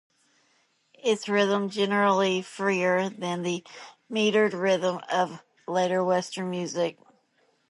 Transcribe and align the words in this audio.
Its 1.03 1.29
rhythm 1.29 1.65
is 1.65 1.75
generally 1.75 2.41
freer 2.41 3.07
than 3.07 3.43
the 3.43 3.63
metered 4.11 4.59
rhythm 4.59 4.99
of 5.11 5.43
later 5.67 6.03
Western 6.03 6.49
music. 6.49 6.97